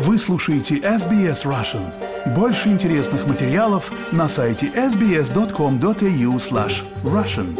Вы 0.00 0.16
слушаете 0.16 0.76
SBS 0.76 1.44
Russian. 1.44 1.92
Больше 2.32 2.68
интересных 2.68 3.26
материалов 3.26 3.90
на 4.12 4.28
сайте 4.28 4.66
sbs.com.au 4.68 6.36
slash 6.36 6.84
russian. 7.02 7.58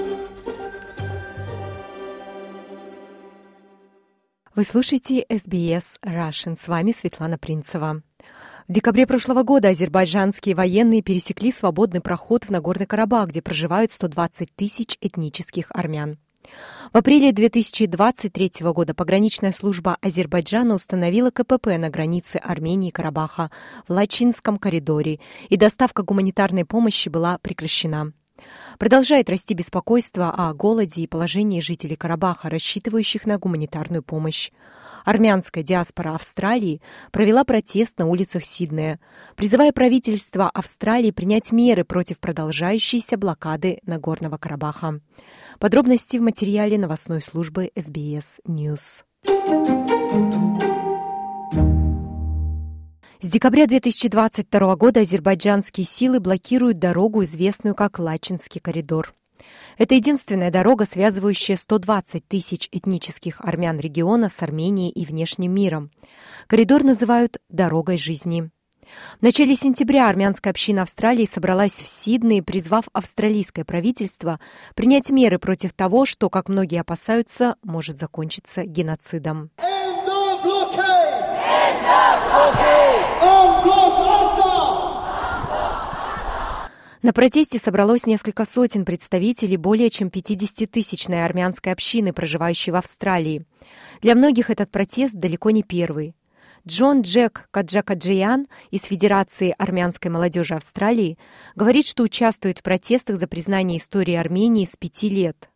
Вы 4.54 4.62
слушаете 4.62 5.24
SBS 5.28 5.98
Russian. 6.04 6.54
С 6.54 6.68
вами 6.68 6.92
Светлана 6.92 7.38
Принцева. 7.38 8.02
В 8.68 8.72
декабре 8.72 9.08
прошлого 9.08 9.42
года 9.42 9.70
азербайджанские 9.70 10.54
военные 10.54 11.02
пересекли 11.02 11.50
свободный 11.50 12.00
проход 12.00 12.44
в 12.44 12.50
Нагорный 12.50 12.86
Карабах, 12.86 13.30
где 13.30 13.42
проживают 13.42 13.90
120 13.90 14.54
тысяч 14.54 14.96
этнических 15.00 15.72
армян. 15.74 16.18
В 16.92 16.96
апреле 16.96 17.32
2023 17.32 18.52
года 18.72 18.94
пограничная 18.94 19.52
служба 19.52 19.98
Азербайджана 20.00 20.74
установила 20.74 21.30
КПП 21.30 21.76
на 21.78 21.90
границе 21.90 22.36
Армении 22.36 22.88
и 22.88 22.92
Карабаха 22.92 23.50
в 23.86 23.92
Лачинском 23.92 24.58
коридоре, 24.58 25.20
и 25.48 25.56
доставка 25.56 26.02
гуманитарной 26.02 26.64
помощи 26.64 27.08
была 27.08 27.38
прекращена. 27.38 28.12
Продолжает 28.78 29.28
расти 29.30 29.54
беспокойство 29.54 30.30
о 30.30 30.52
голоде 30.54 31.02
и 31.02 31.06
положении 31.06 31.60
жителей 31.60 31.96
Карабаха, 31.96 32.48
рассчитывающих 32.48 33.26
на 33.26 33.38
гуманитарную 33.38 34.02
помощь. 34.02 34.50
Армянская 35.04 35.64
диаспора 35.64 36.14
Австралии 36.14 36.82
провела 37.12 37.44
протест 37.44 37.98
на 37.98 38.06
улицах 38.06 38.44
Сиднея, 38.44 39.00
призывая 39.36 39.72
правительство 39.72 40.50
Австралии 40.50 41.10
принять 41.10 41.50
меры 41.50 41.84
против 41.84 42.18
продолжающейся 42.18 43.16
блокады 43.16 43.80
Нагорного 43.84 44.36
Карабаха. 44.36 45.00
Подробности 45.58 46.18
в 46.18 46.22
материале 46.22 46.78
новостной 46.78 47.22
службы 47.22 47.70
SBS 47.74 48.40
News. 48.46 49.04
С 53.20 53.28
декабря 53.28 53.66
2022 53.66 54.76
года 54.76 55.00
азербайджанские 55.00 55.84
силы 55.84 56.20
блокируют 56.20 56.78
дорогу, 56.78 57.24
известную 57.24 57.74
как 57.74 57.98
Лачинский 57.98 58.60
коридор. 58.60 59.12
Это 59.76 59.96
единственная 59.96 60.52
дорога, 60.52 60.86
связывающая 60.86 61.56
120 61.56 62.28
тысяч 62.28 62.68
этнических 62.70 63.40
армян 63.40 63.80
региона 63.80 64.28
с 64.28 64.40
Арменией 64.40 64.92
и 64.92 65.04
внешним 65.04 65.52
миром. 65.52 65.90
Коридор 66.46 66.84
называют 66.84 67.38
«дорогой 67.48 67.98
жизни». 67.98 68.50
В 69.18 69.22
начале 69.22 69.56
сентября 69.56 70.08
армянская 70.08 70.52
община 70.52 70.82
Австралии 70.82 71.26
собралась 71.26 71.74
в 71.74 71.88
Сиднее, 71.88 72.44
призвав 72.44 72.84
австралийское 72.92 73.64
правительство 73.64 74.38
принять 74.76 75.10
меры 75.10 75.40
против 75.40 75.72
того, 75.72 76.06
что, 76.06 76.30
как 76.30 76.48
многие 76.48 76.80
опасаются, 76.80 77.56
может 77.64 77.98
закончиться 77.98 78.64
геноцидом. 78.64 79.50
На 87.00 87.12
протесте 87.12 87.58
собралось 87.58 88.06
несколько 88.06 88.44
сотен 88.44 88.84
представителей 88.84 89.56
более 89.56 89.88
чем 89.88 90.08
50-тысячной 90.08 91.24
армянской 91.24 91.72
общины, 91.72 92.12
проживающей 92.12 92.72
в 92.72 92.76
Австралии. 92.76 93.46
Для 94.02 94.14
многих 94.14 94.50
этот 94.50 94.70
протест 94.70 95.14
далеко 95.14 95.50
не 95.50 95.62
первый. 95.62 96.14
Джон 96.66 97.02
Джек 97.02 97.48
Каджакаджиян 97.50 98.46
из 98.70 98.82
Федерации 98.82 99.54
армянской 99.56 100.10
молодежи 100.10 100.54
Австралии 100.54 101.16
говорит, 101.54 101.86
что 101.86 102.02
участвует 102.02 102.58
в 102.58 102.62
протестах 102.62 103.16
за 103.16 103.26
признание 103.26 103.78
истории 103.78 104.14
Армении 104.14 104.66
с 104.66 104.76
пяти 104.76 105.08
лет. 105.08 105.48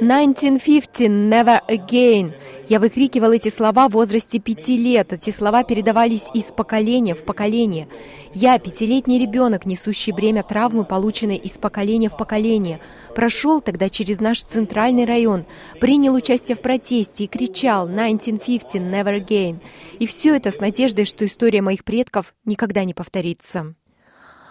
1950, 0.00 1.08
never 1.08 1.60
again. 1.66 2.34
Я 2.68 2.78
выкрикивал 2.78 3.32
эти 3.32 3.48
слова 3.48 3.88
в 3.88 3.92
возрасте 3.92 4.38
пяти 4.38 4.76
лет. 4.76 5.14
Эти 5.14 5.30
слова 5.30 5.64
передавались 5.64 6.26
из 6.34 6.52
поколения 6.52 7.14
в 7.14 7.24
поколение. 7.24 7.88
Я, 8.34 8.58
пятилетний 8.58 9.18
ребенок, 9.18 9.64
несущий 9.64 10.12
бремя 10.12 10.42
травмы, 10.42 10.84
полученной 10.84 11.36
из 11.36 11.52
поколения 11.52 12.10
в 12.10 12.16
поколение, 12.16 12.80
прошел 13.14 13.62
тогда 13.62 13.88
через 13.88 14.20
наш 14.20 14.42
центральный 14.42 15.06
район, 15.06 15.46
принял 15.80 16.14
участие 16.14 16.56
в 16.56 16.60
протесте 16.60 17.24
и 17.24 17.28
кричал 17.28 17.84
1950, 17.84 18.74
never 18.74 19.18
again. 19.18 19.60
И 19.98 20.06
все 20.06 20.36
это 20.36 20.52
с 20.52 20.60
надеждой, 20.60 21.06
что 21.06 21.24
история 21.24 21.62
моих 21.62 21.82
предков 21.84 22.34
никогда 22.44 22.84
не 22.84 22.92
повторится. 22.92 23.74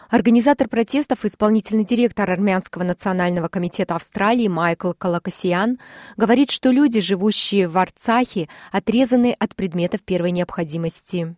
Организатор 0.09 0.67
протестов, 0.67 1.23
исполнительный 1.23 1.85
директор 1.85 2.31
Армянского 2.31 2.83
национального 2.83 3.47
комитета 3.47 3.93
Австралии 3.93 4.47
Майкл 4.47 4.93
Калакасиан 4.97 5.77
говорит, 6.17 6.49
что 6.49 6.71
люди, 6.71 6.99
живущие 6.99 7.67
в 7.67 7.77
Арцахе, 7.77 8.47
отрезаны 8.71 9.35
от 9.37 9.55
предметов 9.55 10.01
первой 10.03 10.31
необходимости. 10.31 11.35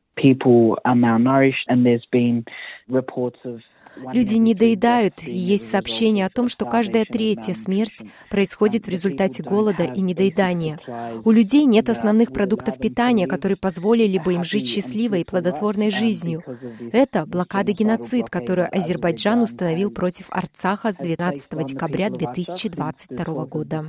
Люди 3.97 4.35
не 4.35 4.53
доедают, 4.53 5.21
и 5.23 5.31
есть 5.37 5.69
сообщение 5.69 6.25
о 6.25 6.29
том, 6.29 6.47
что 6.47 6.65
каждая 6.65 7.05
третья 7.05 7.53
смерть 7.53 8.01
происходит 8.29 8.85
в 8.85 8.89
результате 8.89 9.43
голода 9.43 9.83
и 9.83 10.01
недоедания. 10.01 10.79
У 11.25 11.31
людей 11.31 11.65
нет 11.65 11.89
основных 11.89 12.31
продуктов 12.31 12.77
питания, 12.77 13.27
которые 13.27 13.57
позволили 13.57 14.17
бы 14.17 14.33
им 14.33 14.43
жить 14.43 14.67
счастливой 14.67 15.21
и 15.21 15.25
плодотворной 15.25 15.91
жизнью. 15.91 16.43
Это 16.91 17.25
блокада 17.25 17.73
геноцид, 17.73 18.29
которую 18.29 18.69
Азербайджан 18.75 19.41
установил 19.41 19.91
против 19.91 20.27
Арцаха 20.29 20.93
с 20.93 20.97
12 20.97 21.65
декабря 21.65 22.09
2022 22.09 23.45
года. 23.45 23.85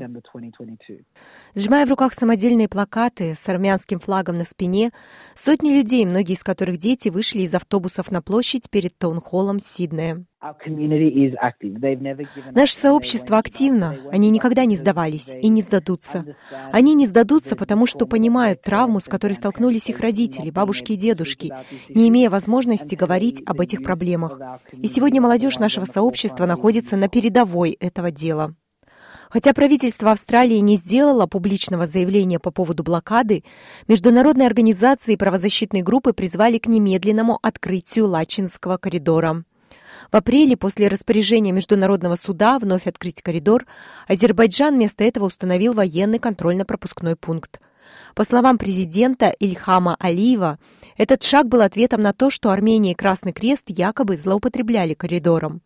Сжимая 1.54 1.86
в 1.86 1.90
руках 1.90 2.12
самодельные 2.14 2.68
плакаты 2.68 3.36
с 3.38 3.48
армянским 3.48 4.00
флагом 4.00 4.34
на 4.34 4.44
спине, 4.44 4.90
сотни 5.34 5.70
людей, 5.70 6.04
многие 6.06 6.34
из 6.34 6.42
которых 6.42 6.78
дети, 6.78 7.08
вышли 7.08 7.42
из 7.42 7.54
автобусов 7.54 8.10
на 8.10 8.20
площадь 8.20 8.68
перед 8.68 8.96
таунхоллом 8.98 9.60
Сиднея 9.60 9.91
активное. 9.92 10.26
Наше 12.52 12.74
сообщество 12.74 13.38
активно, 13.38 13.96
они 14.10 14.30
никогда 14.30 14.64
не 14.64 14.76
сдавались 14.76 15.34
и 15.40 15.48
не 15.48 15.62
сдадутся. 15.62 16.36
Они 16.72 16.94
не 16.94 17.06
сдадутся, 17.06 17.56
потому 17.56 17.86
что 17.86 18.06
понимают 18.06 18.62
травму, 18.62 19.00
с 19.00 19.04
которой 19.04 19.34
столкнулись 19.34 19.88
их 19.88 20.00
родители, 20.00 20.50
бабушки 20.50 20.92
и 20.92 20.96
дедушки, 20.96 21.52
не 21.88 22.08
имея 22.08 22.30
возможности 22.30 22.94
говорить 22.94 23.42
об 23.46 23.60
этих 23.60 23.82
проблемах. 23.82 24.40
И 24.72 24.86
сегодня 24.88 25.20
молодежь 25.20 25.58
нашего 25.58 25.84
сообщества 25.84 26.46
находится 26.46 26.96
на 26.96 27.08
передовой 27.08 27.72
этого 27.72 28.10
дела. 28.10 28.54
Хотя 29.32 29.54
правительство 29.54 30.12
Австралии 30.12 30.58
не 30.58 30.76
сделало 30.76 31.26
публичного 31.26 31.86
заявления 31.86 32.38
по 32.38 32.50
поводу 32.50 32.82
блокады, 32.82 33.44
международные 33.88 34.46
организации 34.46 35.14
и 35.14 35.16
правозащитные 35.16 35.82
группы 35.82 36.12
призвали 36.12 36.58
к 36.58 36.66
немедленному 36.66 37.38
открытию 37.40 38.08
Лачинского 38.08 38.76
коридора. 38.76 39.44
В 40.10 40.16
апреле, 40.16 40.56
после 40.56 40.88
распоряжения 40.88 41.52
Международного 41.52 42.16
суда 42.16 42.58
вновь 42.58 42.86
открыть 42.86 43.22
коридор, 43.22 43.66
Азербайджан 44.08 44.74
вместо 44.74 45.04
этого 45.04 45.26
установил 45.26 45.74
военный 45.74 46.18
контрольно-пропускной 46.18 47.16
пункт. 47.16 47.60
По 48.14 48.24
словам 48.24 48.58
президента 48.58 49.34
Ильхама 49.38 49.96
Алиева, 49.98 50.58
этот 50.96 51.22
шаг 51.22 51.48
был 51.48 51.62
ответом 51.62 52.00
на 52.00 52.12
то, 52.12 52.30
что 52.30 52.50
Армения 52.50 52.92
и 52.92 52.96
Красный 52.96 53.32
Крест 53.32 53.64
якобы 53.68 54.16
злоупотребляли 54.16 54.94
коридором. 54.94 55.62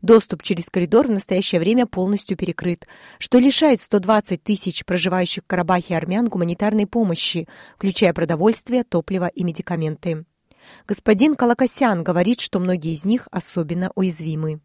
Доступ 0.00 0.42
через 0.42 0.66
коридор 0.68 1.06
в 1.06 1.10
настоящее 1.10 1.60
время 1.60 1.86
полностью 1.86 2.36
перекрыт, 2.36 2.86
что 3.18 3.38
лишает 3.38 3.80
120 3.80 4.42
тысяч 4.42 4.84
проживающих 4.84 5.44
в 5.44 5.46
Карабахе 5.46 5.96
армян 5.96 6.28
гуманитарной 6.28 6.86
помощи, 6.86 7.48
включая 7.76 8.12
продовольствие, 8.12 8.84
топливо 8.84 9.28
и 9.28 9.44
медикаменты. 9.44 10.24
Господин 10.86 11.34
Калакасян 11.36 12.02
говорит, 12.02 12.40
что 12.40 12.60
многие 12.60 12.92
из 12.92 13.04
них 13.04 13.28
особенно 13.30 13.90
уязвимы. 13.94 14.60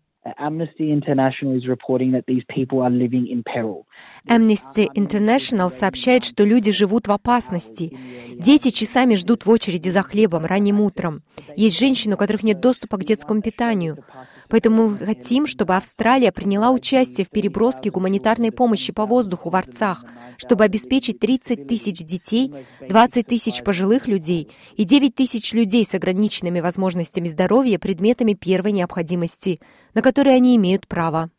Amnesty 4.28 4.88
International 4.94 5.70
сообщает, 5.70 6.24
что 6.24 6.44
люди 6.44 6.72
живут 6.72 7.08
в 7.08 7.12
опасности. 7.12 7.98
Дети 8.34 8.70
часами 8.70 9.16
ждут 9.16 9.46
в 9.46 9.50
очереди 9.50 9.90
за 9.90 10.02
хлебом 10.04 10.46
ранним 10.46 10.82
утром. 10.82 11.24
Есть 11.56 11.80
женщины, 11.80 12.16
у 12.16 12.18
которых 12.18 12.44
нет 12.44 12.60
доступа 12.60 12.98
к 12.98 13.04
детскому 13.04 13.42
питанию. 13.42 14.04
Поэтому 14.50 14.90
мы 14.90 14.98
хотим, 14.98 15.46
чтобы 15.46 15.76
Австралия 15.76 16.32
приняла 16.32 16.72
участие 16.72 17.26
в 17.26 17.30
переброске 17.30 17.90
гуманитарной 17.90 18.52
помощи 18.52 18.94
по 18.94 19.06
воздуху 19.06 19.50
в 19.50 19.56
Арцах, 19.56 20.06
чтобы 20.38 20.64
обеспечить 20.64 21.20
30 21.20 21.68
тысяч 21.68 22.00
детей, 22.00 22.54
20 22.88 23.28
тысяч 23.28 23.64
пожилых 23.64 24.08
людей 24.08 24.50
и 24.76 24.86
9 24.86 25.16
тысяч 25.16 25.54
людей 25.54 25.86
с 25.86 25.94
ограниченными 25.94 26.62
возможностями 26.62 27.28
здоровья 27.28 27.78
предметами 27.78 28.34
первой 28.34 28.72
необходимости, 28.72 29.60
на 29.94 30.02
которые 30.02 30.36
они 30.36 30.56
имеют 30.56 30.88
право. 30.88 31.30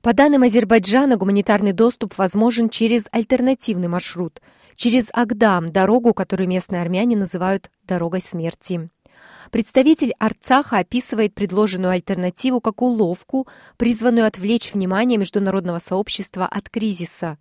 По 0.00 0.12
данным 0.12 0.42
Азербайджана, 0.42 1.16
гуманитарный 1.16 1.72
доступ 1.72 2.18
возможен 2.18 2.68
через 2.68 3.04
альтернативный 3.10 3.88
маршрут, 3.88 4.40
через 4.76 5.06
Агдам, 5.12 5.66
дорогу, 5.66 6.12
которую 6.12 6.48
местные 6.48 6.82
армяне 6.82 7.16
называют 7.16 7.70
«дорогой 7.84 8.20
смерти». 8.20 8.90
Представитель 9.50 10.12
Арцаха 10.18 10.78
описывает 10.78 11.34
предложенную 11.34 11.92
альтернативу 11.92 12.60
как 12.60 12.82
уловку, 12.82 13.46
призванную 13.76 14.26
отвлечь 14.26 14.72
внимание 14.72 15.18
международного 15.18 15.78
сообщества 15.78 16.46
от 16.46 16.68
кризиса. 16.68 17.38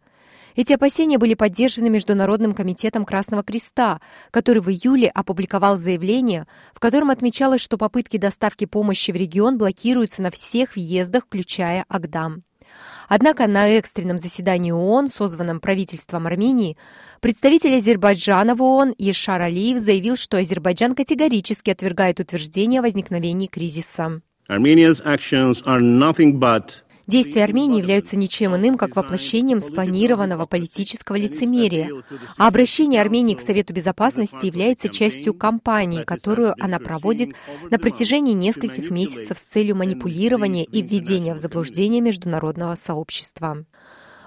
Эти 0.55 0.73
опасения 0.73 1.17
были 1.17 1.33
поддержаны 1.33 1.89
Международным 1.89 2.53
комитетом 2.53 3.05
Красного 3.05 3.43
Креста, 3.43 4.01
который 4.29 4.61
в 4.61 4.69
июле 4.69 5.09
опубликовал 5.09 5.77
заявление, 5.77 6.45
в 6.75 6.79
котором 6.79 7.09
отмечалось, 7.09 7.61
что 7.61 7.77
попытки 7.77 8.17
доставки 8.17 8.65
помощи 8.65 9.09
в 9.11 9.15
регион 9.15 9.57
блокируются 9.57 10.21
на 10.21 10.29
всех 10.29 10.75
въездах, 10.75 11.25
включая 11.25 11.85
Агдам. 11.87 12.43
Однако 13.07 13.47
на 13.47 13.67
экстренном 13.69 14.17
заседании 14.17 14.71
ООН, 14.71 15.09
созванном 15.09 15.59
правительством 15.59 16.27
Армении, 16.27 16.77
представитель 17.19 17.75
Азербайджана 17.75 18.55
в 18.55 18.61
ООН 18.61 18.95
Ешар 18.97 19.41
Алиев 19.41 19.81
заявил, 19.81 20.15
что 20.15 20.37
Азербайджан 20.37 20.95
категорически 20.95 21.69
отвергает 21.69 22.19
утверждение 22.19 22.79
о 22.79 22.83
возникновении 22.83 23.47
кризиса. 23.47 24.21
Armenia's 24.49 25.01
actions 25.05 25.63
are 25.65 25.79
nothing 25.79 26.39
but 26.39 26.83
Действия 27.05 27.43
Армении 27.43 27.79
являются 27.79 28.15
ничем 28.15 28.55
иным, 28.55 28.77
как 28.77 28.95
воплощением 28.95 29.59
спланированного 29.59 30.45
политического 30.45 31.17
лицемерия, 31.17 31.89
а 32.37 32.47
обращение 32.47 33.01
Армении 33.01 33.35
к 33.35 33.41
Совету 33.41 33.73
Безопасности 33.73 34.45
является 34.45 34.87
частью 34.87 35.33
кампании, 35.33 36.03
которую 36.03 36.55
она 36.63 36.79
проводит 36.79 37.33
на 37.69 37.77
протяжении 37.77 38.33
нескольких 38.33 38.89
месяцев 38.89 39.37
с 39.37 39.41
целью 39.41 39.75
манипулирования 39.75 40.63
и 40.63 40.81
введения 40.81 41.33
в 41.33 41.39
заблуждение 41.39 41.99
международного 41.99 42.75
сообщества. 42.75 43.65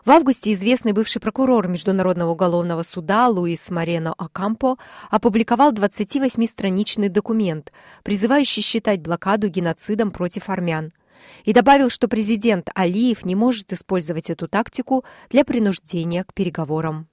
В 0.04 0.10
августе 0.10 0.52
известный 0.52 0.92
бывший 0.92 1.18
прокурор 1.18 1.66
Международного 1.68 2.30
уголовного 2.30 2.84
суда 2.84 3.26
Луис 3.28 3.70
Марено 3.70 4.12
Акампо 4.12 4.76
опубликовал 5.10 5.72
28-страничный 5.72 7.08
документ, 7.08 7.72
призывающий 8.04 8.62
считать 8.62 9.00
блокаду 9.00 9.48
геноцидом 9.48 10.10
против 10.10 10.50
армян– 10.50 10.92
и 11.44 11.52
добавил, 11.52 11.90
что 11.90 12.08
президент 12.08 12.68
Алиев 12.74 13.24
не 13.24 13.34
может 13.34 13.72
использовать 13.72 14.30
эту 14.30 14.48
тактику 14.48 15.04
для 15.30 15.44
принуждения 15.44 16.24
к 16.24 16.34
переговорам. 16.34 17.08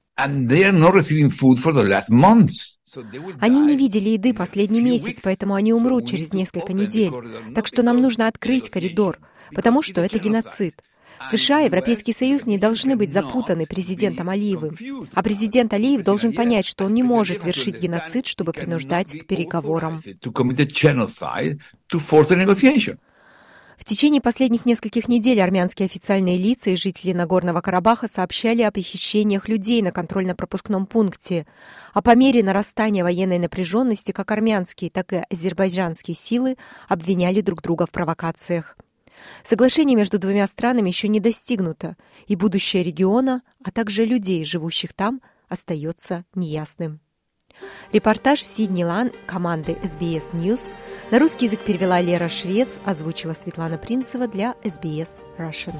Они 3.39 3.61
не 3.61 3.75
видели 3.75 4.09
еды 4.09 4.33
последний 4.33 4.81
месяц, 4.81 5.19
поэтому 5.23 5.55
они 5.55 5.73
умрут 5.73 6.07
через 6.07 6.33
несколько 6.33 6.73
недель. 6.73 7.11
Так 7.55 7.67
что 7.67 7.81
нам 7.81 8.01
нужно 8.01 8.27
открыть 8.27 8.69
коридор, 8.69 9.19
потому 9.53 9.81
что 9.81 10.01
это 10.01 10.19
геноцид. 10.19 10.75
США 11.31 11.61
и 11.61 11.65
Европейский 11.65 12.13
Союз 12.13 12.45
не 12.45 12.57
должны 12.57 12.95
быть 12.95 13.13
запутаны 13.13 13.65
президентом 13.65 14.29
Алиевым. 14.29 14.75
А 15.13 15.23
президент 15.23 15.73
Алиев 15.73 16.03
должен 16.03 16.33
понять, 16.33 16.65
что 16.65 16.85
он 16.85 16.93
не 16.93 17.03
может 17.03 17.43
вершить 17.43 17.79
геноцид, 17.79 18.27
чтобы 18.27 18.51
принуждать 18.51 19.11
к 19.11 19.25
переговорам. 19.25 19.99
В 23.77 23.85
течение 23.85 24.21
последних 24.21 24.65
нескольких 24.65 25.07
недель 25.07 25.41
армянские 25.41 25.87
официальные 25.87 26.37
лица 26.37 26.69
и 26.69 26.75
жители 26.75 27.13
Нагорного 27.13 27.61
Карабаха 27.61 28.07
сообщали 28.07 28.61
о 28.61 28.71
похищениях 28.71 29.49
людей 29.49 29.81
на 29.81 29.91
контрольно-пропускном 29.91 30.85
пункте, 30.85 31.47
а 31.93 32.01
по 32.01 32.15
мере 32.15 32.43
нарастания 32.43 33.03
военной 33.03 33.39
напряженности 33.39 34.11
как 34.11 34.31
армянские, 34.31 34.91
так 34.91 35.13
и 35.13 35.23
азербайджанские 35.29 36.15
силы 36.15 36.57
обвиняли 36.87 37.41
друг 37.41 37.61
друга 37.61 37.85
в 37.85 37.91
провокациях. 37.91 38.77
Соглашение 39.43 39.95
между 39.95 40.19
двумя 40.19 40.47
странами 40.47 40.89
еще 40.89 41.07
не 41.07 41.19
достигнуто, 41.19 41.95
и 42.27 42.35
будущее 42.35 42.83
региона, 42.83 43.41
а 43.63 43.71
также 43.71 44.05
людей, 44.05 44.43
живущих 44.45 44.93
там, 44.93 45.21
остается 45.47 46.25
неясным. 46.35 46.99
Репортаж 47.91 48.41
Сидни 48.41 48.83
Лан 48.83 49.11
команды 49.25 49.77
SBS 49.83 50.33
News 50.33 50.61
на 51.11 51.19
русский 51.19 51.45
язык 51.45 51.59
перевела 51.61 52.01
Лера 52.01 52.29
Швец, 52.29 52.79
озвучила 52.85 53.33
Светлана 53.33 53.77
Принцева 53.77 54.27
для 54.27 54.55
SBS 54.63 55.19
Russian. 55.37 55.75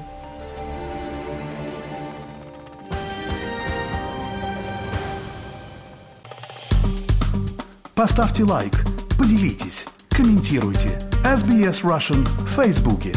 Поставьте 7.94 8.44
лайк, 8.44 8.72
поделитесь, 9.18 9.86
комментируйте. 10.10 10.98
SBS 11.24 11.82
Russian 11.82 12.24
в 12.24 12.48
Фейсбуке. 12.50 13.12